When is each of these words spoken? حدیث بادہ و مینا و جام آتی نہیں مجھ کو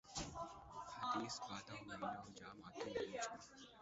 حدیث 1.03 1.39
بادہ 1.39 1.73
و 1.73 1.83
مینا 1.87 2.19
و 2.21 2.29
جام 2.35 2.57
آتی 2.63 2.83
نہیں 2.85 3.07
مجھ 3.07 3.27
کو 3.27 3.61